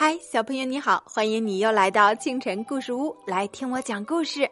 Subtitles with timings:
[0.00, 4.48] 嗨，小朋友你好，欢迎你又来到清晨故事屋来听我讲故事。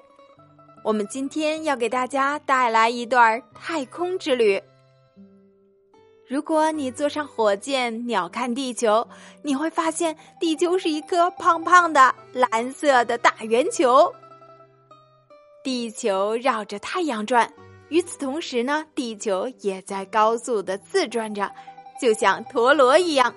[0.82, 4.60] 我们今天要给大家带来一段太空之旅。
[6.26, 9.06] 如果你坐上火箭鸟瞰地球，
[9.40, 14.12] 你会发现地球是一颗胖胖的蓝色的大圆球。
[15.62, 17.48] 地球绕着太阳转，
[17.88, 21.48] 与此同时呢，地球也在高速的自转着，
[22.00, 23.32] 就像陀螺一样。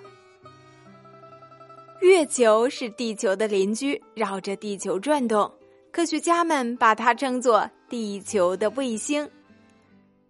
[2.02, 5.52] 月球是地球的邻居，绕着地球转动。
[5.92, 9.30] 科学家们把它称作地球的卫星。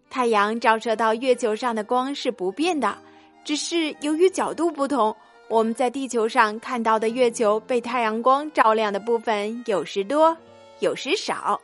[0.08, 2.98] 太阳照射到月球上的光是不变的，
[3.44, 5.14] 只是由于角度不同，
[5.48, 10.36] 我们在地球上看到的月球被太阳光照亮的部分有时多，
[10.80, 11.60] 有时少。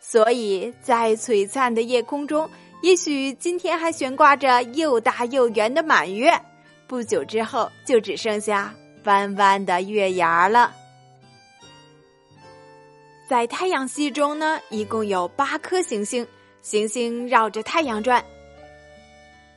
[0.00, 2.48] 所以在璀璨的夜空中，
[2.80, 6.32] 也许今天还悬挂着又大又圆的满月，
[6.86, 8.74] 不久之后就只剩下。
[9.04, 10.74] 弯弯的月牙了，
[13.28, 16.26] 在太阳系中呢，一共有八颗行星，
[16.62, 18.24] 行星绕着太阳转。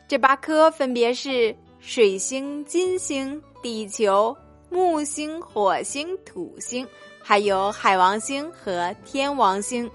[0.08, 4.36] 这八颗分别是水星、金星、地球、
[4.70, 6.88] 木星、火星、土星，
[7.22, 9.90] 还有海王星和天王星。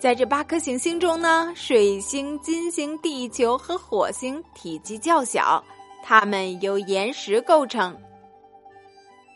[0.00, 5.62] 在这八颗行星中呢，水星、金星、地球和火星体积较小。
[6.08, 7.94] 它们由岩石构成，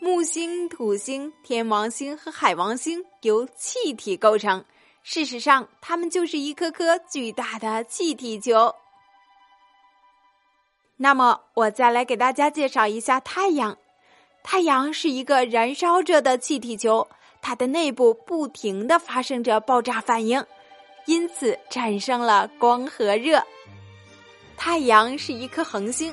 [0.01, 4.65] 木星、土星、天王星和海王星由气体构成。
[5.03, 8.73] 事实上，它们就是一颗颗巨大的气体球。
[10.97, 13.77] 那么，我再来给大家介绍一下太阳。
[14.41, 17.07] 太阳是一个燃烧着的气体球，
[17.39, 20.43] 它的内部不停的发生着爆炸反应，
[21.05, 23.43] 因此产生了光和热。
[24.57, 26.11] 太阳是一颗恒星。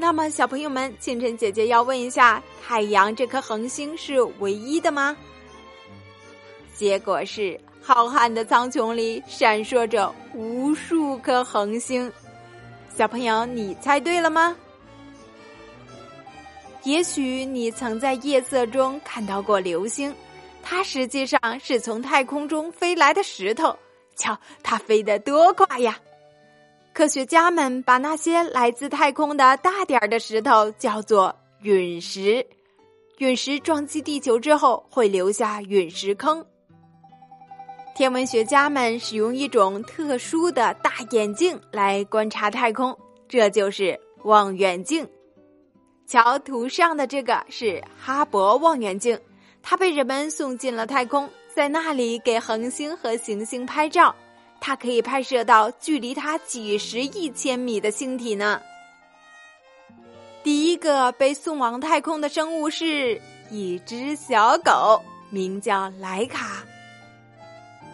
[0.00, 5.16] 那么，小朋友们，清晨姐姐要问一下：太阳这颗恒星是唯一的吗？
[6.76, 12.10] 结果是，浩瀚的苍穹里闪烁着无数颗恒星。
[12.96, 14.56] 小朋友，你猜对了吗？
[16.84, 20.14] 也许你曾在夜色中看到过流星，
[20.62, 23.76] 它实际上是从太空中飞来的石头。
[24.14, 25.98] 瞧，它飞得多快呀！
[26.98, 32.44] 科学家们把那些来自太空的大点儿的石头叫做陨石。
[33.18, 36.44] 陨石撞击地球之后会留下陨石坑。
[37.94, 42.98] 天文学家们使用一种特殊的大眼镜来观察太空，
[43.28, 45.08] 这就是望远镜。
[46.04, 49.16] 瞧，图上的这个是哈勃望远镜，
[49.62, 54.12] 它被人们送进了太空，在那里给恒星和行星拍照。
[54.60, 58.60] 它可以拍摄到距离它几十亿千米的星体呢。
[60.42, 63.20] 第一个被送往太空的生物是
[63.50, 66.64] 一只小狗，名叫莱卡。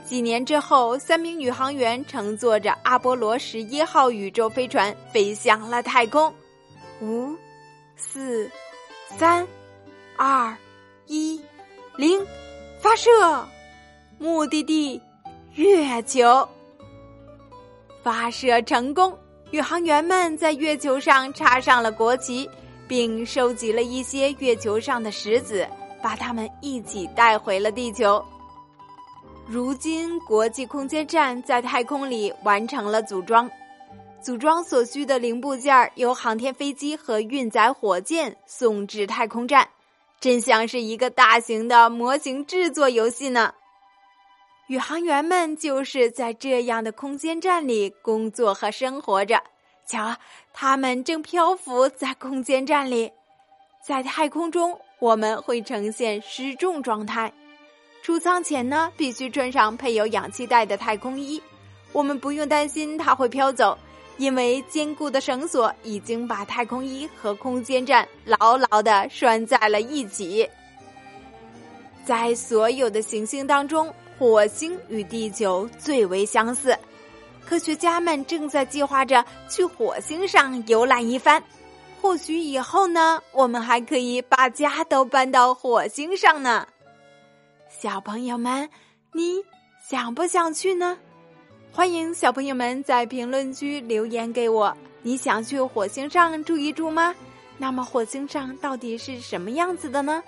[0.05, 6.33] 几年之后，三名宇航员乘坐着阿波罗十一号宇宙飞船飞向了太空。
[7.01, 7.35] 五、
[7.97, 8.51] 四、
[9.17, 9.47] 三、
[10.17, 10.55] 二、
[11.07, 11.41] 一、
[11.97, 12.25] 零，
[12.81, 13.11] 发射！
[14.19, 15.01] 目的地。
[15.55, 16.49] 月球
[18.05, 19.19] 发射成功，
[19.51, 22.47] 宇航员们在月球上插上了国旗，
[22.87, 25.67] 并收集了一些月球上的石子，
[26.03, 28.23] 把它们一起带回了地球。
[29.47, 33.51] 如今，国际空间站在太空里完成了组装，
[34.21, 39.67] 组装所需的零部件由航天飞机和运载火箭送至太空站，
[40.21, 43.55] 真像是一个大型的模型制作游戏呢。
[44.67, 49.43] 宇航员们就是在这样的空间站里工作和生活着。
[49.87, 50.17] 瞧，
[50.55, 53.13] 他们正漂浮在空间站里。
[53.87, 57.31] 在太空中，我们会呈现失重状态。
[58.03, 61.43] 出舱前呢，必须穿上配有氧气袋的太空衣。
[61.93, 63.77] 我们不用担心它会飘走，
[64.17, 70.49] 因为坚固的绳索已经把太空衣和空间站牢牢的拴在了一起。
[72.03, 73.95] 在所有的行星当中。
[74.25, 76.75] 火星与地球最为相似，
[77.45, 81.45] 科学家们正在计划着去火星上游览一番。
[82.01, 86.67] 或许以后呢，我们还可以把家都搬到火星上呢。
[87.69, 88.67] 小朋友们，
[89.13, 89.45] 你
[89.87, 90.97] 想不想去呢？
[91.71, 94.75] 欢迎小朋友们在评论区留言给我。
[95.03, 97.15] 你想去火星上住一住吗？
[97.59, 100.23] 那么火星上到底是什么样子的呢？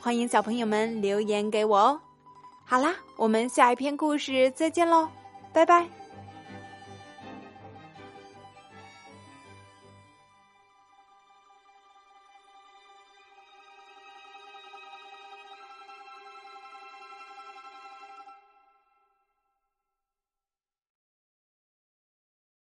[0.00, 2.00] 欢迎小朋友们留言给我哦。
[2.68, 5.08] 好啦，我们下一篇故事再见喽，
[5.52, 5.86] 拜拜。